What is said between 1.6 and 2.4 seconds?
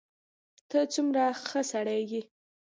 سړی یې.